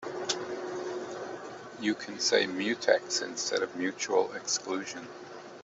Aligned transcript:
You 1.79 1.93
can 1.93 2.19
say 2.19 2.47
mutex 2.47 3.21
instead 3.21 3.61
of 3.61 3.75
mutual 3.75 4.33
exclusion. 4.33 5.07